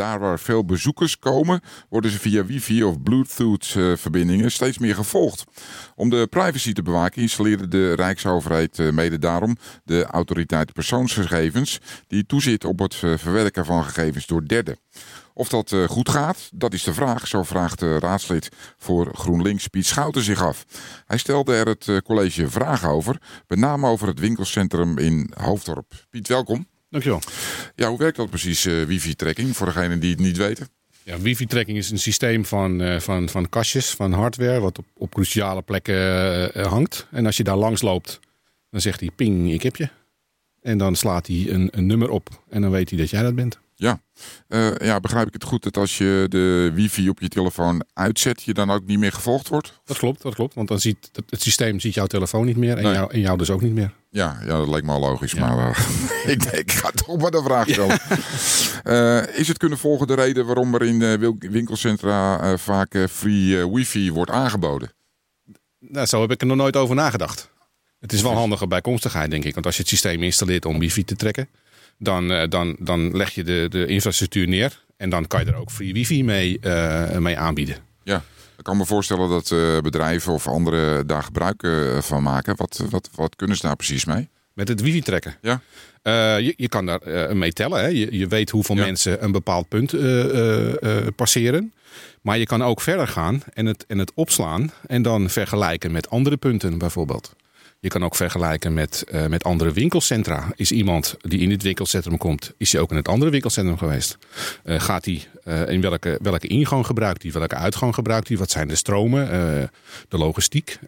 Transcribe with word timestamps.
daar 0.00 0.18
waar 0.18 0.38
veel 0.38 0.64
bezoekers 0.64 1.18
komen, 1.18 1.60
worden 1.88 2.10
ze 2.10 2.18
via 2.18 2.44
wifi 2.44 2.84
of 2.84 3.02
bluetooth-verbindingen 3.02 4.52
steeds 4.52 4.78
meer 4.78 4.94
gevolgd. 4.94 5.44
Om 5.94 6.10
de 6.10 6.26
privacy 6.30 6.72
te 6.72 6.82
bewaken 6.82 7.22
installeerde 7.22 7.68
de 7.68 7.92
Rijksoverheid 7.92 8.78
eh, 8.78 8.90
mede 8.90 9.18
daarom 9.18 9.56
de 9.84 10.04
autoriteit 10.04 10.72
persoonsgegevens, 10.72 11.80
die 12.06 12.26
toezit 12.26 12.64
op 12.64 12.78
het 12.78 13.00
eh, 13.02 13.12
verwerken 13.16 13.64
van 13.64 13.84
gegevens 13.84 14.26
door 14.26 14.46
derden. 14.46 14.78
Of 15.34 15.48
dat 15.48 15.72
eh, 15.72 15.88
goed 15.88 16.08
gaat, 16.08 16.50
dat 16.54 16.72
is 16.72 16.82
de 16.82 16.94
vraag. 16.94 17.26
Zo 17.26 17.42
vraagt 17.42 17.78
de 17.78 17.98
raadslid 17.98 18.48
voor 18.78 19.10
GroenLinks 19.14 19.66
Piet 19.66 19.86
Schouten 19.86 20.22
zich 20.22 20.42
af. 20.42 20.64
Hij 21.06 21.18
stelde 21.18 21.54
er 21.54 21.66
het 21.66 22.02
college 22.04 22.50
vragen 22.50 22.88
over, 22.88 23.20
met 23.46 23.58
name 23.58 23.86
over 23.86 24.08
het 24.08 24.20
winkelcentrum 24.20 24.98
in 24.98 25.32
Hoofddorp. 25.34 25.92
Piet, 26.10 26.28
welkom. 26.28 26.66
Dankjewel. 26.90 27.20
Ja, 27.74 27.88
hoe 27.88 27.98
werkt 27.98 28.16
dat 28.16 28.30
precies, 28.30 28.64
wifi-tracking, 28.64 29.56
voor 29.56 29.66
degenen 29.66 30.00
die 30.00 30.10
het 30.10 30.20
niet 30.20 30.36
weten? 30.36 30.68
Ja, 31.02 31.18
wifi-tracking 31.18 31.78
is 31.78 31.90
een 31.90 31.98
systeem 31.98 32.44
van, 32.44 33.00
van, 33.00 33.28
van 33.28 33.48
kastjes, 33.48 33.90
van 33.90 34.12
hardware, 34.12 34.60
wat 34.60 34.78
op, 34.78 34.86
op 34.96 35.14
cruciale 35.14 35.62
plekken 35.62 36.66
hangt. 36.68 37.06
En 37.10 37.26
als 37.26 37.36
je 37.36 37.44
daar 37.44 37.56
langs 37.56 37.82
loopt, 37.82 38.20
dan 38.70 38.80
zegt 38.80 39.00
hij 39.00 39.10
ping, 39.16 39.52
ik 39.52 39.62
heb 39.62 39.76
je. 39.76 39.88
En 40.62 40.78
dan 40.78 40.96
slaat 40.96 41.26
hij 41.26 41.46
een, 41.48 41.68
een 41.70 41.86
nummer 41.86 42.10
op 42.10 42.42
en 42.48 42.60
dan 42.62 42.70
weet 42.70 42.90
hij 42.90 42.98
dat 42.98 43.10
jij 43.10 43.22
dat 43.22 43.34
bent. 43.34 43.58
Ja. 43.80 44.00
Uh, 44.48 44.76
ja, 44.76 45.00
begrijp 45.00 45.26
ik 45.26 45.32
het 45.32 45.44
goed 45.44 45.62
dat 45.62 45.76
als 45.76 45.98
je 45.98 46.26
de 46.28 46.70
wifi 46.74 47.08
op 47.08 47.20
je 47.20 47.28
telefoon 47.28 47.84
uitzet, 47.92 48.42
je 48.42 48.54
dan 48.54 48.70
ook 48.70 48.86
niet 48.86 48.98
meer 48.98 49.12
gevolgd 49.12 49.48
wordt? 49.48 49.80
Dat 49.84 49.98
klopt, 49.98 50.22
dat 50.22 50.34
klopt. 50.34 50.54
Want 50.54 50.68
dan 50.68 50.80
ziet 50.80 51.10
het 51.28 51.42
systeem 51.42 51.80
ziet 51.80 51.94
jouw 51.94 52.06
telefoon 52.06 52.46
niet 52.46 52.56
meer 52.56 52.76
en, 52.76 52.92
jou, 52.92 53.12
en 53.12 53.20
jou 53.20 53.38
dus 53.38 53.50
ook 53.50 53.60
niet 53.60 53.72
meer. 53.72 53.92
Ja, 54.10 54.38
ja 54.40 54.56
dat 54.56 54.68
lijkt 54.68 54.86
me 54.86 54.92
al 54.92 55.00
logisch. 55.00 55.34
Maar 55.34 55.58
uh, 55.58 55.78
ik, 56.32 56.44
ik 56.44 56.72
ga 56.72 56.90
toch 56.90 57.18
maar 57.18 57.30
de 57.30 57.42
vraag 57.42 57.68
stellen. 57.68 58.00
uh, 58.84 59.38
is 59.38 59.48
het 59.48 59.58
kunnen 59.58 59.78
volgen 59.78 60.06
de 60.06 60.14
reden 60.14 60.46
waarom 60.46 60.74
er 60.74 60.82
in 60.82 61.38
winkelcentra 61.38 62.56
vaak 62.58 62.96
free 63.10 63.68
wifi 63.68 64.12
wordt 64.12 64.30
aangeboden? 64.30 64.92
Nou, 65.78 66.06
zo 66.06 66.20
heb 66.20 66.30
ik 66.30 66.40
er 66.40 66.46
nog 66.46 66.56
nooit 66.56 66.76
over 66.76 66.94
nagedacht. 66.94 67.50
Het 68.00 68.12
is 68.12 68.22
wel 68.22 68.32
handige 68.32 68.66
bijkomstigheid, 68.66 69.30
denk 69.30 69.44
ik. 69.44 69.54
Want 69.54 69.66
als 69.66 69.74
je 69.74 69.80
het 69.80 69.90
systeem 69.90 70.22
installeert 70.22 70.64
om 70.64 70.78
wifi 70.78 71.04
te 71.04 71.16
trekken, 71.16 71.48
dan, 72.00 72.30
uh, 72.30 72.42
dan, 72.48 72.76
dan 72.78 73.16
leg 73.16 73.30
je 73.30 73.44
de, 73.44 73.66
de 73.70 73.86
infrastructuur 73.86 74.48
neer. 74.48 74.84
En 74.96 75.10
dan 75.10 75.26
kan 75.26 75.44
je 75.44 75.50
er 75.50 75.56
ook 75.56 75.70
free 75.70 75.92
wifi 75.92 76.24
mee, 76.24 76.58
uh, 76.62 77.16
mee 77.16 77.38
aanbieden. 77.38 77.76
Ja, 78.02 78.22
ik 78.58 78.64
kan 78.64 78.76
me 78.76 78.86
voorstellen 78.86 79.28
dat 79.28 79.50
uh, 79.50 79.78
bedrijven 79.80 80.32
of 80.32 80.48
anderen 80.48 81.06
daar 81.06 81.22
gebruik 81.22 81.68
van 82.00 82.22
maken. 82.22 82.56
Wat, 82.56 82.84
wat, 82.90 83.10
wat 83.14 83.36
kunnen 83.36 83.56
ze 83.56 83.66
daar 83.66 83.76
precies 83.76 84.04
mee? 84.04 84.28
Met 84.52 84.68
het 84.68 84.80
wifi 84.80 85.00
trekken? 85.00 85.36
Ja. 85.40 85.60
je, 86.38 86.54
je 86.56 86.68
kan 86.68 86.86
daar 86.86 87.36
mee 87.36 87.52
tellen. 87.52 87.80
Hè? 87.80 87.86
Je, 87.86 88.18
je 88.18 88.26
weet 88.26 88.50
hoeveel 88.50 88.76
ja. 88.76 88.84
mensen 88.84 89.24
een 89.24 89.32
bepaald 89.32 89.68
punt 89.68 89.94
passeren. 91.16 91.72
Maar 92.20 92.38
je 92.38 92.46
kan 92.46 92.62
ook 92.62 92.80
verder 92.80 93.08
gaan 93.08 93.42
en 93.54 93.66
het, 93.66 93.84
en 93.86 93.98
het 93.98 94.12
opslaan. 94.14 94.72
En 94.86 95.02
dan 95.02 95.30
vergelijken 95.30 95.92
met 95.92 96.10
andere 96.10 96.36
punten 96.36 96.78
bijvoorbeeld. 96.78 97.34
Je 97.82 97.88
kan 97.88 98.04
ook 98.04 98.16
vergelijken 98.16 98.74
met, 98.74 99.04
uh, 99.12 99.26
met 99.26 99.44
andere 99.44 99.72
winkelcentra. 99.72 100.52
Is 100.54 100.72
iemand 100.72 101.16
die 101.20 101.40
in 101.40 101.48
dit 101.48 101.62
winkelcentrum 101.62 102.18
komt, 102.18 102.52
is 102.56 102.72
hij 102.72 102.80
ook 102.80 102.90
in 102.90 102.96
het 102.96 103.08
andere 103.08 103.30
winkelcentrum 103.30 103.78
geweest? 103.78 104.18
Uh, 104.64 104.80
gaat 104.80 105.04
hij 105.04 105.22
uh, 105.44 105.68
in 105.68 105.80
welke, 105.80 106.18
welke 106.22 106.46
ingang 106.46 106.86
gebruikt 106.86 107.22
hij? 107.22 107.32
Welke 107.32 107.54
uitgang 107.54 107.94
gebruikt 107.94 108.28
hij? 108.28 108.36
Wat 108.36 108.50
zijn 108.50 108.68
de 108.68 108.76
stromen? 108.76 109.28
de 110.08 110.18
logistiek? 110.18 110.78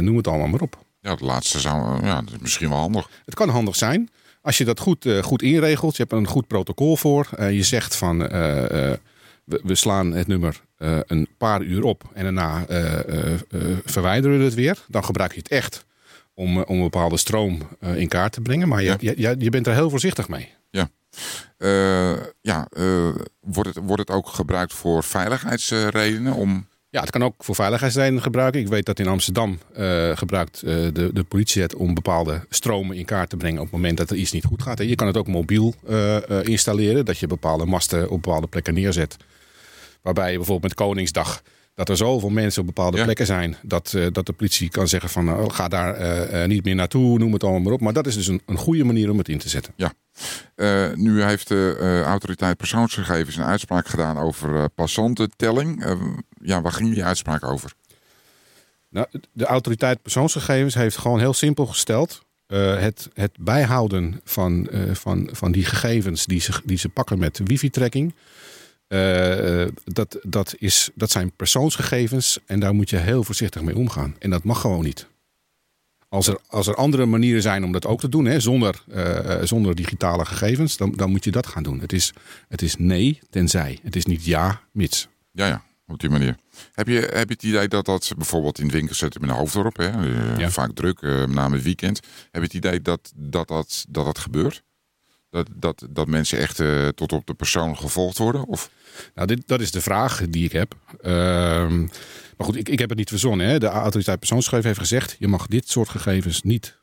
noem 0.00 0.16
het 0.16 0.26
allemaal 0.26 0.48
maar 0.48 0.60
op. 0.60 0.84
Ja, 1.00 1.10
het 1.10 1.20
laatste 1.20 1.60
zou 1.60 2.04
ja, 2.06 2.20
dat 2.20 2.32
is 2.34 2.38
misschien 2.40 2.68
wel 2.68 2.78
handig. 2.78 3.08
Het 3.24 3.34
kan 3.34 3.48
handig 3.48 3.76
zijn. 3.76 4.10
Als 4.42 4.58
je 4.58 4.64
dat 4.64 4.80
goed, 4.80 5.06
goed 5.20 5.42
inregelt, 5.42 5.96
je 5.96 6.02
hebt 6.02 6.14
een 6.14 6.26
goed 6.26 6.46
protocol 6.46 6.96
voor. 6.96 7.28
je 7.50 7.62
zegt 7.62 7.96
van 7.96 8.18
we, 8.18 8.98
we, 9.44 9.74
slaan 9.74 10.12
het 10.12 10.26
nummer 10.26 10.60
een 11.06 11.28
paar 11.38 11.62
uur 11.62 11.82
op 11.82 12.04
en 12.14 12.24
daarna 12.24 12.64
verwijderen 13.84 14.38
we 14.38 14.44
het 14.44 14.54
weer. 14.54 14.84
Dan 14.88 15.04
gebruik 15.04 15.32
je 15.32 15.38
het 15.38 15.48
echt 15.48 15.86
om, 16.38 16.60
eh, 16.60 16.62
om 16.66 16.76
een 16.76 16.82
bepaalde 16.82 17.16
stroom 17.16 17.58
uh, 17.80 17.96
in 17.96 18.08
kaart 18.08 18.32
te 18.32 18.40
brengen. 18.40 18.68
Maar 18.68 18.82
je, 18.82 18.96
ja. 19.00 19.12
je, 19.16 19.34
je, 19.38 19.50
bent 19.50 19.66
er 19.66 19.74
heel 19.74 19.90
voorzichtig 19.90 20.28
mee. 20.28 20.54
Ja, 20.70 20.90
uh, 21.58 22.16
ja 22.40 22.68
wordt, 23.40 23.74
het, 23.74 23.84
wordt 23.84 24.08
het 24.08 24.10
ook 24.10 24.28
gebruikt 24.28 24.72
voor 24.72 25.04
veiligheidsredenen? 25.04 26.32
Om... 26.32 26.66
Ja, 26.90 27.00
het 27.00 27.10
kan 27.10 27.24
ook 27.24 27.44
voor 27.44 27.54
veiligheidsredenen 27.54 28.22
gebruiken. 28.22 28.60
Ik 28.60 28.68
weet 28.68 28.86
dat 28.86 28.98
in 28.98 29.06
Amsterdam 29.06 29.58
gebruikt 30.14 30.60
de, 30.60 31.10
de 31.12 31.24
politie 31.28 31.62
het 31.62 31.74
om 31.74 31.94
bepaalde 31.94 32.46
stromen 32.48 32.96
in 32.96 33.04
kaart 33.04 33.30
te 33.30 33.36
brengen 33.36 33.58
op 33.58 33.64
het 33.64 33.74
moment 33.74 33.96
dat 33.96 34.10
er 34.10 34.16
iets 34.16 34.32
niet 34.32 34.44
goed 34.44 34.62
gaat. 34.62 34.80
En 34.80 34.88
je 34.88 34.94
kan 34.94 35.06
het 35.06 35.16
ook 35.16 35.26
mobiel 35.26 35.74
installeren, 36.42 37.04
dat 37.04 37.18
je 37.18 37.26
bepaalde 37.26 37.64
masten 37.64 38.10
op 38.10 38.22
bepaalde 38.22 38.46
plekken 38.46 38.74
neerzet. 38.74 39.16
Waarbij 40.02 40.30
je 40.30 40.36
bijvoorbeeld 40.36 40.76
met 40.76 40.86
Koningsdag 40.86 41.42
dat 41.78 41.88
er 41.88 41.96
zoveel 41.96 42.28
mensen 42.28 42.60
op 42.60 42.66
bepaalde 42.66 43.02
plekken 43.02 43.26
zijn. 43.26 43.56
Dat, 43.62 43.92
uh, 43.96 44.06
dat 44.12 44.26
de 44.26 44.32
politie 44.32 44.70
kan 44.70 44.88
zeggen 44.88 45.10
van 45.10 45.28
uh, 45.28 45.44
ga 45.48 45.68
daar 45.68 46.00
uh, 46.32 46.44
niet 46.44 46.64
meer 46.64 46.74
naartoe, 46.74 47.18
noem 47.18 47.32
het 47.32 47.42
allemaal 47.42 47.60
maar 47.60 47.72
op. 47.72 47.80
Maar 47.80 47.92
dat 47.92 48.06
is 48.06 48.14
dus 48.14 48.26
een, 48.26 48.42
een 48.46 48.56
goede 48.56 48.84
manier 48.84 49.10
om 49.10 49.18
het 49.18 49.28
in 49.28 49.38
te 49.38 49.48
zetten. 49.48 49.74
Ja. 49.76 49.92
nu 50.94 51.22
heeft 51.22 51.48
de 51.48 52.02
autoriteit 52.04 52.56
persoonsgegevens 52.56 53.36
een 53.36 53.44
uitspraak 53.44 53.88
gedaan 53.88 54.18
over 54.18 54.68
passantentelling. 54.68 55.96
ja, 56.42 56.62
waar 56.62 56.72
ging 56.72 56.94
die 56.94 57.04
uitspraak 57.04 57.44
over? 57.44 57.72
Nou, 58.88 59.06
de 59.32 59.44
autoriteit 59.44 60.02
persoonsgegevens 60.02 60.74
heeft 60.74 60.96
gewoon 60.96 61.18
heel 61.18 61.34
simpel 61.34 61.66
gesteld. 61.66 62.22
het, 62.46 63.08
het 63.12 63.32
bijhouden 63.40 64.20
van, 64.24 64.68
van, 64.92 65.28
van 65.32 65.52
die 65.52 65.64
gegevens 65.64 66.26
die 66.26 66.40
ze, 66.40 66.52
die 66.64 66.78
ze 66.78 66.88
pakken 66.88 67.18
met 67.18 67.40
wifi-tracking 67.44 68.14
uh, 68.88 69.66
dat, 69.84 70.18
dat, 70.22 70.54
is, 70.58 70.90
dat 70.94 71.10
zijn 71.10 71.32
persoonsgegevens 71.36 72.38
en 72.46 72.60
daar 72.60 72.74
moet 72.74 72.90
je 72.90 72.96
heel 72.96 73.24
voorzichtig 73.24 73.62
mee 73.62 73.76
omgaan. 73.76 74.16
En 74.18 74.30
dat 74.30 74.44
mag 74.44 74.60
gewoon 74.60 74.84
niet. 74.84 75.06
Als 76.08 76.26
er, 76.26 76.38
als 76.46 76.66
er 76.66 76.74
andere 76.74 77.06
manieren 77.06 77.42
zijn 77.42 77.64
om 77.64 77.72
dat 77.72 77.86
ook 77.86 78.00
te 78.00 78.08
doen, 78.08 78.24
hè, 78.24 78.40
zonder, 78.40 78.84
uh, 78.94 79.42
zonder 79.42 79.74
digitale 79.74 80.24
gegevens, 80.24 80.76
dan, 80.76 80.92
dan 80.92 81.10
moet 81.10 81.24
je 81.24 81.30
dat 81.30 81.46
gaan 81.46 81.62
doen. 81.62 81.80
Het 81.80 81.92
is, 81.92 82.12
het 82.48 82.62
is 82.62 82.76
nee, 82.76 83.18
tenzij. 83.30 83.78
Het 83.82 83.96
is 83.96 84.04
niet 84.04 84.24
ja, 84.24 84.60
mits. 84.72 85.08
Ja, 85.32 85.46
ja, 85.46 85.62
op 85.86 86.00
die 86.00 86.10
manier. 86.10 86.36
Heb 86.72 86.86
je, 86.86 87.00
heb 87.00 87.28
je 87.28 87.34
het 87.34 87.42
idee 87.42 87.68
dat 87.68 87.84
dat 87.84 88.12
bijvoorbeeld 88.16 88.58
in 88.58 88.64
het 88.64 88.74
winkelcentrum 88.74 89.22
in 89.22 89.28
de 89.28 89.34
Hoofddorp, 89.34 89.76
hè, 89.76 89.90
ja. 90.36 90.50
vaak 90.50 90.70
druk, 90.74 91.00
met 91.00 91.30
name 91.30 91.54
het 91.54 91.64
weekend, 91.64 92.00
heb 92.30 92.42
je 92.42 92.46
het 92.46 92.54
idee 92.54 92.82
dat 92.82 93.12
dat, 93.16 93.48
dat, 93.48 93.84
dat, 93.88 94.04
dat 94.04 94.18
gebeurt? 94.18 94.62
Dat, 95.30 95.48
dat, 95.54 95.86
dat 95.90 96.06
mensen 96.06 96.38
echt 96.38 96.60
uh, 96.60 96.88
tot 96.88 97.12
op 97.12 97.26
de 97.26 97.34
persoon 97.34 97.76
gevolgd 97.76 98.18
worden? 98.18 98.46
Of? 98.46 98.70
Nou, 99.14 99.26
dit, 99.26 99.42
dat 99.46 99.60
is 99.60 99.70
de 99.70 99.80
vraag 99.80 100.22
die 100.28 100.44
ik 100.44 100.52
heb. 100.52 100.74
Ehm, 101.00 101.80
maar 102.36 102.46
goed, 102.46 102.56
ik, 102.56 102.68
ik 102.68 102.78
heb 102.78 102.88
het 102.88 102.98
niet 102.98 103.08
verzonnen. 103.08 103.46
Hè. 103.46 103.58
De 103.58 103.66
autoriteit 103.66 104.18
persoonsgegevens 104.18 104.66
heeft 104.66 104.88
gezegd: 104.88 105.16
je 105.18 105.28
mag 105.28 105.46
dit 105.46 105.68
soort 105.68 105.88
gegevens 105.88 106.42
niet 106.42 106.78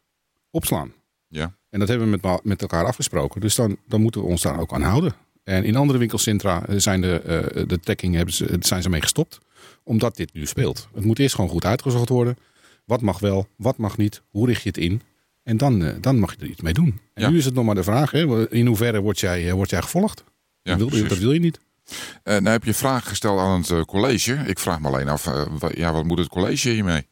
opslaan. 0.50 0.94
Ja. 1.28 1.56
En 1.70 1.80
dat 1.80 1.88
hebben 1.88 2.12
we 2.12 2.20
met, 2.22 2.44
met 2.44 2.62
elkaar 2.62 2.86
afgesproken. 2.86 3.42
Dus 3.42 3.56
dan, 3.56 3.78
dan 3.88 4.02
moeten 4.02 4.22
we 4.22 4.28
ons 4.28 4.42
daar 4.42 4.60
ook 4.60 4.74
aan 4.74 4.82
houden. 4.82 5.16
En 5.44 5.64
in 5.64 5.76
andere 5.76 6.00
winkelcentra 6.00 6.64
zijn 6.78 7.02
de, 7.02 7.22
uh, 7.56 7.68
de 7.68 7.80
tracking 7.80 8.16
hebben 8.16 8.34
ze, 8.34 8.58
zijn 8.60 8.82
ze 8.82 8.90
mee 8.90 9.02
gestopt. 9.02 9.40
Omdat 9.84 10.16
dit 10.16 10.34
nu 10.34 10.46
speelt. 10.46 10.88
Het 10.94 11.06
moet 11.06 11.20
eerst 11.20 11.36
gewoon 11.36 11.50
goed 11.50 11.66
uitgezocht 11.66 12.10
worden. 12.10 12.38
Wat 12.86 13.02
mag 13.02 13.20
wel, 13.20 13.48
wat 13.56 13.78
mag 13.78 13.98
niet, 13.98 14.22
hoe 14.30 14.48
richt 14.48 14.62
je 14.62 14.70
het 14.70 14.78
in? 14.78 15.02
En 15.46 15.58
dan, 15.58 15.82
uh, 15.82 15.94
dan 16.02 16.20
mag 16.20 16.36
je 16.36 16.42
er 16.42 16.50
iets 16.50 16.62
mee 16.62 16.74
doen. 16.74 17.00
En 17.14 17.32
nu 17.32 17.38
is 17.38 17.46
het 17.46 17.54
nog 17.54 17.66
maar 17.66 17.76
de 17.76 17.84
vraag, 17.84 18.12
hè, 18.12 18.52
in 18.52 18.66
hoeverre 18.66 19.02
word 19.02 19.20
jij, 19.20 19.54
word 19.54 19.70
jij 19.70 19.82
gevolgd? 19.82 20.24
Ja, 20.62 20.76
dat, 20.76 20.90
wil, 20.90 21.08
dat 21.08 21.18
wil 21.18 21.32
je 21.32 21.40
niet. 21.40 21.60
Uh, 21.88 21.94
nou 22.24 22.48
heb 22.48 22.64
je 22.64 22.74
vragen 22.74 23.08
gesteld 23.08 23.40
aan 23.40 23.60
het 23.60 23.70
uh, 23.70 23.82
college. 23.82 24.34
Ik 24.34 24.60
vraag 24.60 24.80
me 24.80 24.88
alleen 24.88 25.08
af, 25.08 25.28
uh, 25.28 25.46
ja, 25.74 25.94
wat 25.94 26.04
moet 26.04 26.18
het 26.18 26.28
college 26.28 26.70
hiermee? 26.70 27.08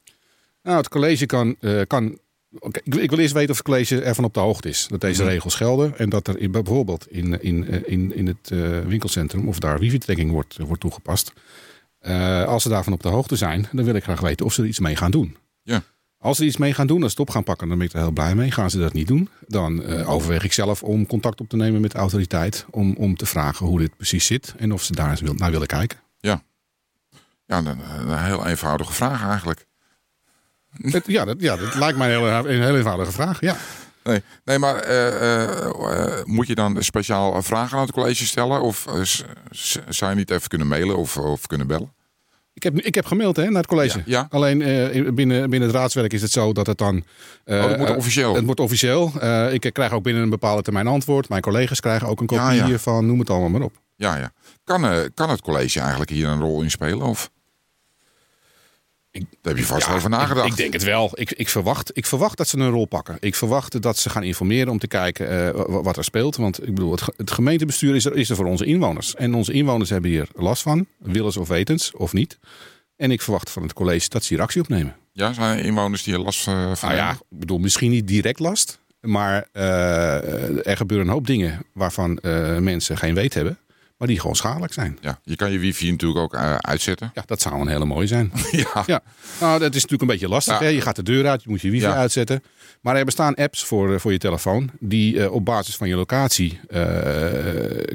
Nou, 0.63 0.77
het 0.77 0.89
college 0.89 1.25
kan. 1.25 1.57
kan 1.87 2.19
okay, 2.59 2.81
ik, 2.83 2.95
ik, 2.95 3.09
wil 3.09 3.19
eerst 3.19 3.33
weten 3.33 3.49
of 3.49 3.57
het 3.57 3.65
college 3.65 4.01
ervan 4.01 4.23
op 4.23 4.33
de 4.33 4.39
hoogte 4.39 4.69
is 4.69 4.87
dat 4.89 5.01
deze 5.01 5.23
mm 5.23 5.29
regels 5.29 5.55
gelden. 5.55 5.97
En 5.97 6.09
dat 6.09 6.27
er 6.27 6.39
in, 6.39 6.51
bijvoorbeeld 6.51 7.07
in, 7.11 7.41
in, 7.41 7.87
in, 7.87 8.15
in 8.15 8.27
het 8.27 8.49
winkelcentrum 8.87 9.47
of 9.47 9.59
daar 9.59 9.79
wifi-trekking 9.79 10.31
wordt, 10.31 10.57
wordt 10.57 10.81
toegepast. 10.81 11.33
als 12.45 12.63
ze 12.63 12.69
daarvan 12.69 12.93
op 12.93 13.03
de 13.03 13.09
hoogte 13.09 13.35
zijn, 13.35 13.67
dan 13.71 13.85
wil 13.85 13.95
ik 13.95 14.03
graag 14.03 14.21
weten 14.21 14.45
of 14.45 14.53
ze 14.53 14.61
er 14.61 14.67
iets 14.67 14.79
mee 14.79 14.95
gaan 14.95 15.11
doen. 15.11 15.37
Ja. 15.61 15.83
Als 16.23 16.37
ze 16.37 16.45
iets 16.45 16.57
mee 16.57 16.73
gaan 16.73 16.87
doen, 16.87 17.03
als 17.03 17.13
ze 17.13 17.19
het 17.19 17.27
op 17.27 17.33
gaan 17.33 17.43
pakken, 17.43 17.67
dan 17.67 17.77
ben 17.77 17.87
ik 17.87 17.93
er 17.93 17.99
heel 17.99 18.11
blij 18.11 18.35
mee. 18.35 18.51
Gaan 18.51 18.69
ze 18.69 18.77
dat 18.77 18.93
niet 18.93 19.07
doen, 19.07 19.29
dan 19.47 19.81
uh, 19.81 20.09
overweeg 20.09 20.43
ik 20.43 20.53
zelf 20.53 20.83
om 20.83 21.07
contact 21.07 21.41
op 21.41 21.49
te 21.49 21.55
nemen 21.55 21.81
met 21.81 21.91
de 21.91 21.97
autoriteit. 21.97 22.65
Om, 22.69 22.95
om 22.97 23.15
te 23.15 23.25
vragen 23.25 23.65
hoe 23.65 23.79
dit 23.79 23.97
precies 23.97 24.25
zit 24.25 24.53
en 24.57 24.73
of 24.73 24.83
ze 24.83 24.93
daar 24.93 25.09
eens 25.09 25.21
naar 25.21 25.51
willen 25.51 25.67
kijken. 25.67 25.99
Ja, 26.19 26.43
ja 27.45 27.57
een, 27.57 27.65
een 28.09 28.23
heel 28.23 28.47
eenvoudige 28.47 28.93
vraag 28.93 29.23
eigenlijk. 29.27 29.65
Het, 30.71 31.03
ja, 31.07 31.25
dat, 31.25 31.35
ja, 31.39 31.55
dat 31.55 31.75
lijkt 31.75 31.97
mij 31.97 32.15
een 32.15 32.19
heel, 32.19 32.49
een 32.49 32.61
heel 32.61 32.75
eenvoudige 32.75 33.11
vraag, 33.11 33.41
ja. 33.41 33.55
Nee, 34.03 34.23
nee 34.43 34.59
maar 34.59 34.89
uh, 34.89 36.17
uh, 36.17 36.23
moet 36.23 36.47
je 36.47 36.55
dan 36.55 36.83
speciaal 36.83 37.41
vragen 37.41 37.77
aan 37.77 37.83
het 37.83 37.93
college 37.93 38.25
stellen? 38.25 38.61
Of 38.61 38.87
zou 39.89 40.11
je 40.11 40.17
niet 40.17 40.31
even 40.31 40.49
kunnen 40.49 40.67
mailen 40.67 40.97
of, 40.97 41.17
of 41.17 41.47
kunnen 41.47 41.67
bellen? 41.67 41.93
Ik 42.63 42.73
heb, 42.73 42.85
ik 42.85 42.95
heb 42.95 43.05
gemaild 43.05 43.35
hè, 43.35 43.43
naar 43.43 43.61
het 43.61 43.67
college. 43.67 44.01
Ja, 44.05 44.27
Alleen 44.29 44.59
uh, 44.59 45.11
binnen, 45.11 45.49
binnen 45.49 45.69
het 45.69 45.77
raadswerk 45.77 46.13
is 46.13 46.21
het 46.21 46.31
zo 46.31 46.53
dat 46.53 46.67
het 46.67 46.77
dan. 46.77 47.03
Uh, 47.45 47.63
oh, 47.63 47.69
het 47.69 47.77
wordt 47.77 47.95
officieel. 47.95 48.35
het 48.35 48.45
wordt 48.45 48.59
officieel. 48.59 49.11
Ik 49.51 49.69
krijg 49.73 49.91
ook 49.91 50.03
binnen 50.03 50.23
een 50.23 50.29
bepaalde 50.29 50.61
termijn 50.61 50.87
antwoord. 50.87 51.29
Mijn 51.29 51.41
collega's 51.41 51.79
krijgen 51.79 52.07
ook 52.07 52.19
een 52.19 52.25
kopie 52.25 52.55
ja, 52.55 52.65
hiervan. 52.65 53.05
Noem 53.05 53.19
het 53.19 53.29
allemaal 53.29 53.49
maar 53.49 53.61
op. 53.61 53.81
Ja, 53.95 54.17
ja. 54.17 54.31
Kan, 54.63 54.85
eh, 54.85 54.99
kan 55.13 55.29
het 55.29 55.41
college 55.41 55.79
eigenlijk 55.79 56.09
hier 56.09 56.27
een 56.27 56.39
rol 56.39 56.61
in 56.61 56.71
spelen? 56.71 57.01
Of? 57.01 57.31
Ik- 59.13 59.25
Daar 59.41 59.53
heb 59.53 59.57
je 59.57 59.65
vast 59.65 59.87
Ja, 59.87 59.93
over 59.93 60.09
nagedacht. 60.09 60.45
Ik, 60.45 60.51
ik 60.51 60.57
denk 60.57 60.73
het 60.73 60.83
wel. 60.83 61.11
Ik, 61.13 61.31
ik, 61.31 61.49
verwacht, 61.49 61.91
ik 61.97 62.05
verwacht 62.05 62.37
dat 62.37 62.47
ze 62.47 62.57
een 62.57 62.69
rol 62.69 62.85
pakken. 62.85 63.17
Ik 63.19 63.35
verwacht 63.35 63.81
dat 63.81 63.97
ze 63.97 64.09
gaan 64.09 64.23
informeren 64.23 64.67
om 64.71 64.79
te 64.79 64.87
kijken 64.87 65.29
eh, 65.29 65.51
wa- 65.65 65.81
wat 65.81 65.97
er 65.97 66.03
speelt. 66.03 66.35
Want 66.35 66.67
ik 66.67 66.73
bedoel, 66.75 66.91
het, 66.91 67.01
ge- 67.01 67.13
het 67.17 67.31
gemeentebestuur 67.31 67.95
is 67.95 68.05
er, 68.05 68.15
is 68.15 68.29
er 68.29 68.35
voor 68.35 68.45
onze 68.45 68.65
inwoners. 68.65 69.15
En 69.15 69.33
onze 69.33 69.51
inwoners 69.53 69.89
hebben 69.89 70.09
hier 70.09 70.27
last 70.35 70.61
van, 70.61 70.85
willens 70.99 71.37
of 71.37 71.47
wetens 71.47 71.91
of 71.95 72.13
niet. 72.13 72.37
En 72.95 73.11
ik 73.11 73.21
verwacht 73.21 73.49
van 73.49 73.61
het 73.63 73.73
college 73.73 74.09
dat 74.09 74.23
ze 74.23 74.33
hier 74.33 74.43
actie 74.43 74.61
opnemen. 74.61 74.95
Ja, 75.11 75.33
zijn 75.33 75.57
er 75.57 75.65
inwoners 75.65 76.03
die 76.03 76.13
er 76.13 76.19
last 76.19 76.47
eh, 76.47 76.53
van 76.53 76.89
Nou 76.89 76.93
ja, 77.01 77.07
hebben? 77.07 77.25
ik 77.31 77.39
bedoel, 77.39 77.57
misschien 77.57 77.91
niet 77.91 78.07
direct 78.07 78.39
last. 78.39 78.79
Maar 79.01 79.47
eh, 79.51 80.67
er 80.67 80.77
gebeuren 80.77 81.07
een 81.07 81.13
hoop 81.13 81.27
dingen 81.27 81.65
waarvan 81.73 82.19
mensen 82.59 82.97
geen 82.97 83.13
weet 83.15 83.33
hebben. 83.33 83.57
Maar 84.03 84.11
die 84.11 84.21
gewoon 84.21 84.35
schadelijk 84.35 84.73
zijn. 84.73 84.97
Ja, 85.01 85.19
je 85.23 85.35
kan 85.35 85.51
je 85.51 85.59
wifi 85.59 85.91
natuurlijk 85.91 86.19
ook 86.19 86.33
eh, 86.33 86.55
uitzetten. 86.55 87.11
Ja, 87.13 87.23
dat 87.25 87.41
zou 87.41 87.61
een 87.61 87.67
hele 87.67 87.85
mooie 87.85 88.07
zijn. 88.07 88.31
ja. 88.51 88.83
Ja, 88.85 89.01
nou, 89.39 89.59
dat 89.59 89.69
is 89.75 89.81
natuurlijk 89.81 90.01
een 90.01 90.07
beetje 90.07 90.27
lastig. 90.27 90.53
Ja. 90.59 90.63
Hè? 90.65 90.67
Je 90.71 90.81
gaat 90.81 90.95
de 90.95 91.03
deur 91.03 91.27
uit, 91.27 91.43
je 91.43 91.49
moet 91.49 91.61
je 91.61 91.69
wifi 91.69 91.85
Ja. 91.85 91.95
uitzetten. 91.95 92.43
Maar 92.81 92.95
er 92.95 93.05
bestaan 93.05 93.35
apps 93.35 93.63
voor, 93.63 93.93
eh, 93.93 93.99
voor 93.99 94.11
je 94.11 94.17
telefoon. 94.17 94.69
Die 94.79 95.23
eh, 95.23 95.31
op 95.31 95.45
basis 95.45 95.75
van 95.75 95.87
je 95.87 95.95
locatie 95.95 96.59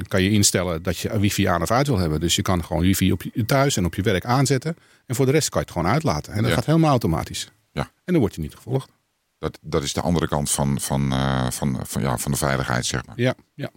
kan 0.07 0.23
je 0.23 0.29
instellen 0.31 0.83
dat 0.83 0.97
je 0.97 1.19
wifi 1.19 1.45
aan 1.45 1.61
of 1.61 1.71
uit 1.71 1.87
wil 1.87 1.97
hebben. 1.97 2.19
Dus 2.19 2.35
je 2.35 2.41
kan 2.41 2.63
gewoon 2.65 2.81
wifi 2.81 3.11
op 3.11 3.23
je 3.33 3.45
thuis 3.45 3.77
en 3.77 3.85
op 3.85 3.95
je 3.95 4.01
werk 4.01 4.25
aanzetten. 4.25 4.77
En 5.05 5.15
voor 5.15 5.25
de 5.25 5.31
rest 5.31 5.49
kan 5.49 5.59
je 5.61 5.65
het 5.65 5.75
gewoon 5.77 5.91
uitlaten. 5.93 6.33
En 6.33 6.39
dat 6.41 6.49
Ja. 6.49 6.55
gaat 6.55 6.65
helemaal 6.65 6.89
automatisch. 6.89 7.51
Ja. 7.71 7.81
En 7.81 8.13
dan 8.13 8.19
word 8.19 8.35
je 8.35 8.41
niet 8.41 8.55
gevolgd. 8.55 8.89
Dat, 9.39 9.59
dat 9.61 9.83
is 9.83 9.93
de 9.93 10.01
andere 10.01 10.27
kant 10.27 10.51
van, 10.51 10.79
van, 10.79 11.13
van, 11.51 11.79
van, 11.83 12.01
ja, 12.01 12.17
van 12.17 12.31
de 12.31 12.37
veiligheid, 12.37 12.85
zeg 12.85 13.05
maar. 13.05 13.15
Ja, 13.19 13.33
ja. 13.53 13.69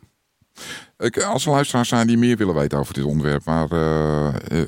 Ik, 0.99 1.23
als 1.23 1.45
er 1.47 1.53
luisteraars 1.53 1.89
zijn 1.89 2.07
die 2.07 2.19
meer 2.19 2.37
willen 2.37 2.55
weten 2.55 2.79
over 2.79 2.95
dit 2.95 3.05
onderwerp, 3.05 3.45
maar 3.45 3.71
eh, 3.71 4.29
eh, 4.29 4.61
eh, 4.61 4.67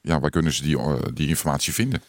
ja, 0.00 0.20
waar 0.20 0.30
kunnen 0.30 0.52
ze 0.52 0.62
die, 0.62 0.78
eh, 0.78 0.94
die 1.14 1.28
informatie 1.28 1.72
vinden? 1.72 2.02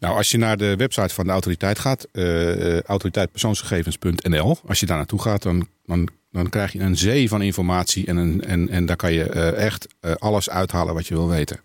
Nou, 0.00 0.16
als 0.16 0.30
je 0.30 0.38
naar 0.38 0.56
de 0.56 0.76
website 0.76 1.14
van 1.14 1.24
de 1.24 1.30
autoriteit 1.30 1.78
gaat, 1.78 2.06
eh 2.12 2.80
autoriteitpersoonsgegevens.nl, 2.80 4.58
als 4.66 4.80
je 4.80 4.86
daar 4.86 4.96
naartoe 4.96 5.22
gaat, 5.22 5.42
dan, 5.42 5.68
dan, 5.84 6.08
dan 6.30 6.48
krijg 6.48 6.72
je 6.72 6.80
een 6.80 6.96
zee 6.96 7.28
van 7.28 7.42
informatie 7.42 8.06
en, 8.06 8.16
een, 8.16 8.44
en, 8.44 8.68
en 8.68 8.86
daar 8.86 8.96
kan 8.96 9.12
je 9.12 9.24
eh, 9.24 9.64
echt 9.64 9.88
eh, 10.00 10.12
alles 10.18 10.50
uithalen 10.50 10.94
wat 10.94 11.06
je 11.06 11.14
wil 11.14 11.28
weten. 11.28 11.60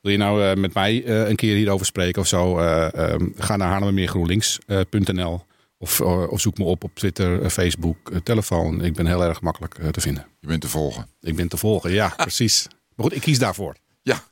Wil 0.00 0.12
je 0.12 0.18
nou 0.18 0.44
eh, 0.44 0.56
met 0.56 0.74
mij 0.74 1.04
eh, 1.04 1.28
een 1.28 1.36
keer 1.36 1.56
hierover 1.56 1.86
spreken 1.86 2.20
of 2.20 2.26
zo, 2.26 2.58
eh, 2.58 2.94
ehm, 2.94 3.28
ga 3.36 3.56
naar 3.56 3.68
haarlemmermeergroenlinks.nl 3.68 5.44
of, 5.82 6.00
eh, 6.00 6.30
of 6.30 6.40
zoek 6.40 6.58
me 6.58 6.64
op 6.64 6.84
op 6.84 6.94
Twitter, 6.94 7.42
eh, 7.42 7.48
Facebook, 7.50 8.10
eh, 8.10 8.18
telefoon. 8.18 8.84
Ik 8.84 8.94
ben 8.94 9.06
heel 9.06 9.24
erg 9.24 9.40
makkelijk 9.40 9.74
te 9.90 10.00
vinden. 10.00 10.26
Je 10.40 10.46
bent 10.46 10.60
te 10.60 10.68
volgen. 10.68 11.06
Ik 11.20 11.36
ben 11.36 11.48
te 11.48 11.56
volgen, 11.56 11.90
ja, 11.92 12.08
precies. 12.26 12.66
Maar 12.94 13.06
goed, 13.06 13.14
ik 13.14 13.20
kies 13.20 13.38
daarvoor. 13.38 13.76
Ja, 14.02 14.22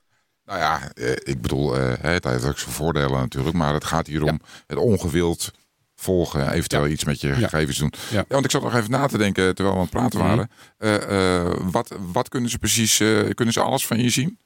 nou 0.45 0.59
ja, 0.59 0.91
ik 1.23 1.41
bedoel, 1.41 1.73
het 1.75 2.25
heeft 2.25 2.45
ook 2.45 2.59
zijn 2.59 2.73
voordelen 2.75 3.19
natuurlijk, 3.19 3.57
maar 3.57 3.75
het 3.75 3.85
gaat 3.85 4.07
hier 4.07 4.23
om 4.23 4.41
het 4.67 4.79
ongewild 4.79 5.51
volgen, 5.95 6.53
eventueel 6.53 6.87
iets 6.87 7.05
met 7.05 7.21
je 7.21 7.29
Ja. 7.29 7.35
gegevens 7.35 7.79
doen. 7.79 7.93
Ja. 8.11 8.21
Mhm. 8.21 8.33
want 8.33 8.45
ik 8.45 8.51
zat 8.51 8.63
nog 8.63 8.75
even 8.75 8.91
na 8.91 9.07
te 9.07 9.19
denken 9.19 9.55
terwijl 9.55 9.75
we 9.77 9.81
aan 9.81 9.87
het 9.91 9.95
praten 9.95 10.19
waren. 10.19 10.51
Eh, 10.79 11.37
eh, 11.47 11.53
wat, 11.71 11.95
wat 12.13 12.29
kunnen 12.29 12.51
ze 12.51 12.59
precies, 12.59 12.97
kunnen 13.35 13.53
ze 13.55 13.61
alles 13.61 13.87
van 13.87 14.01
je 14.03 14.11
zien? 14.11 14.39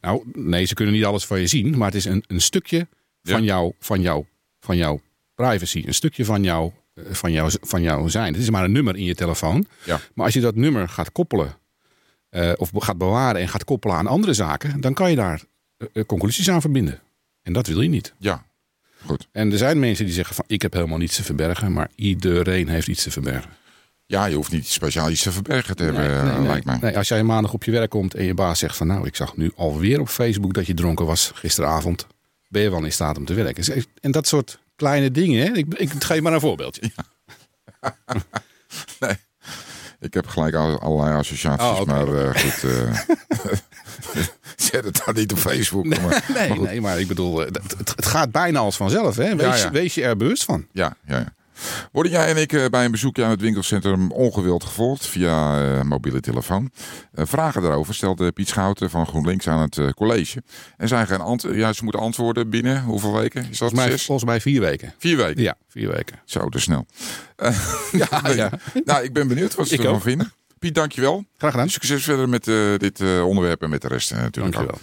Nou, 0.00 0.22
nee, 0.32 0.64
ze 0.64 0.74
kunnen 0.74 0.94
niet 0.94 1.04
alles 1.04 1.26
van 1.26 1.40
je 1.40 1.46
zien, 1.46 1.76
maar 1.78 1.86
het 1.86 1.96
is 1.96 2.04
een, 2.04 2.24
een 2.26 2.40
stukje 2.40 2.88
Ja. 3.22 3.32
van, 3.32 3.44
jou, 3.44 3.72
van, 3.78 4.00
jou, 4.00 4.24
van 4.60 4.76
jouw 4.76 5.00
privacy. 5.40 5.82
Een 5.86 5.94
stukje 5.94 6.24
van, 6.24 6.42
jou, 6.42 6.70
eh, 6.94 7.04
van, 7.10 7.32
jou, 7.32 7.52
van 7.60 7.82
jou 7.82 8.10
zijn. 8.10 8.32
Het 8.32 8.42
is 8.42 8.50
maar 8.50 8.64
een 8.64 8.72
nummer 8.72 8.96
in 8.96 9.04
je 9.04 9.14
telefoon. 9.14 9.66
Ja. 9.84 10.00
Maar 10.14 10.24
als 10.24 10.34
je 10.34 10.40
dat 10.40 10.54
nummer 10.54 10.88
gaat 10.88 11.12
koppelen, 11.12 11.52
eh, 12.28 12.52
of 12.56 12.70
gaat 12.74 12.98
bewaren 12.98 13.40
en 13.40 13.48
gaat 13.48 13.64
koppelen 13.64 13.96
aan 13.96 14.06
andere 14.06 14.34
zaken, 14.34 14.80
dan 14.80 14.94
kan 14.94 15.10
je 15.10 15.16
daar 15.16 15.42
eh, 15.92 16.04
conclusies 16.04 16.50
aan 16.50 16.60
verbinden. 16.60 17.00
En 17.42 17.52
dat 17.52 17.66
wil 17.66 17.80
je 17.80 17.88
niet. 17.88 18.14
Ja, 18.18 18.44
goed. 19.06 19.28
En 19.32 19.52
er 19.52 19.58
zijn 19.58 19.78
mensen 19.78 20.04
die 20.04 20.14
zeggen 20.14 20.34
van 20.34 20.44
ik 20.46 20.62
heb 20.62 20.72
helemaal 20.72 20.98
niets 20.98 21.16
te 21.16 21.22
verbergen, 21.22 21.72
maar 21.72 21.90
iedereen 21.94 22.68
heeft 22.68 22.88
iets 22.88 23.02
te 23.02 23.10
verbergen. 23.10 23.50
Ja, 24.06 24.24
je 24.24 24.34
hoeft 24.34 24.52
niet 24.52 24.66
speciaal 24.66 25.10
iets 25.10 25.22
te 25.22 25.32
verbergen 25.32 25.76
te 25.76 25.82
hebben, 25.82 26.02
Nee, 26.02 26.22
nee, 26.22 26.38
nee. 26.38 26.46
lijkt 26.46 26.64
mij. 26.64 26.78
Nee, 26.80 26.96
als 26.96 27.08
jij 27.08 27.22
maandag 27.22 27.52
op 27.52 27.64
je 27.64 27.70
werk 27.70 27.90
komt 27.90 28.14
en 28.14 28.24
je 28.24 28.34
baas 28.34 28.58
zegt 28.58 28.76
van 28.76 28.86
nou, 28.86 29.06
ik 29.06 29.16
zag 29.16 29.36
nu 29.36 29.52
alweer 29.56 30.00
op 30.00 30.08
Facebook 30.08 30.54
dat 30.54 30.66
je 30.66 30.74
dronken 30.74 31.06
was 31.06 31.30
gisteravond. 31.34 32.06
Ben 32.48 32.62
je 32.62 32.70
wel 32.70 32.84
in 32.84 32.92
staat 32.92 33.18
om 33.18 33.24
te 33.24 33.34
werken? 33.34 33.84
En 34.00 34.10
dat 34.10 34.26
soort 34.26 34.58
kleine 34.80 35.10
dingen. 35.10 35.46
Hè? 35.46 35.52
Ik, 35.56 35.74
ik 35.74 35.90
geef 36.04 36.20
maar 36.20 36.32
een 36.32 36.40
voorbeeldje. 36.40 36.90
Ik 40.00 40.14
heb 40.14 40.26
gelijk 40.26 40.54
al- 40.54 40.78
allerlei 40.80 41.16
associaties, 41.16 41.66
Oh, 41.66 41.84
maar 41.84 42.08
eh, 42.14 42.34
goed. 42.34 42.70
eh, 42.70 42.98
zet 44.70 44.84
het 44.84 45.02
dan 45.04 45.14
niet 45.14 45.32
op 45.32 45.38
Facebook. 45.38 45.84
maar, 45.84 46.24
Nee, 46.34 46.60
nee, 46.60 46.80
maar 46.80 47.00
ik 47.00 47.08
bedoel, 47.08 47.40
eh, 47.40 47.46
het, 47.52 47.74
het- 47.78 47.92
het 47.96 48.06
gaat 48.06 48.30
bijna 48.30 48.58
als 48.58 48.76
vanzelf. 48.76 49.16
Hè? 49.16 49.36
Wees, 49.36 49.46
Ja, 49.46 49.64
ja. 49.64 49.70
wees 49.70 49.94
je 49.94 50.02
er 50.04 50.16
bewust 50.16 50.44
van. 50.44 50.66
Ja, 50.72 50.96
ja, 51.06 51.18
ja. 51.18 51.34
Worden 51.92 52.12
jij 52.12 52.26
en 52.26 52.36
ik 52.36 52.52
eh, 52.52 52.66
bij 52.66 52.84
een 52.84 52.90
bezoekje 52.90 53.24
aan 53.24 53.30
het 53.30 53.40
winkelcentrum 53.40 54.10
ongewild 54.12 54.64
gevolgd 54.64 55.06
via 55.06 55.62
eh, 55.62 55.82
mobiele 55.82 56.20
telefoon? 56.20 56.70
Eh, 57.12 57.24
vragen 57.26 57.62
daarover 57.62 57.94
stelde 57.94 58.32
Piet 58.32 58.48
Schouten 58.48 58.90
van 58.90 59.06
GroenLinks 59.06 59.48
aan 59.48 59.60
het 59.60 59.94
college. 59.94 60.42
En 60.76 60.88
zijn 60.88 61.06
geen. 61.06 61.40
Ja, 61.54 61.72
ze 61.72 61.82
moeten 61.84 62.00
antwoorden 62.02 62.50
binnen 62.50 62.82
hoeveel 62.82 63.12
weken? 63.12 63.40
Is 63.40 63.46
dat 63.48 63.56
Volgens 63.70 63.88
mij, 63.88 63.98
volgens 63.98 64.24
mij 64.30 64.40
vier 64.40 64.60
weken. 64.60 64.94
Vier 64.98 65.16
weken. 65.16 65.42
Ja, 65.42 65.54
vier 65.68 65.88
weken. 65.88 66.18
Zo, 66.24 66.48
te 66.48 66.58
snel. 66.58 66.86
Ja, 67.92 68.08
ja. 68.34 68.50
Nou, 68.84 69.04
ik 69.04 69.12
ben 69.12 69.28
benieuwd 69.28 69.54
wat 69.54 69.68
ze 69.68 69.74
Ik 69.74 69.80
ervan 69.80 69.94
ook. 69.94 70.02
vinden. 70.02 70.32
Piet, 70.58 70.74
dankjewel. 70.74 71.24
Graag 71.36 71.50
gedaan. 71.50 71.68
Succes 71.68 72.04
verder 72.04 72.28
met 72.28 72.44
dit 72.80 73.00
onderwerp 73.22 73.62
en 73.62 73.70
met 73.70 73.82
de 73.82 73.88
rest 73.88 74.10
natuurlijk 74.10 74.34
ook. 74.36 74.40
Dankjewel. 74.52 74.66
Dank 74.66 74.82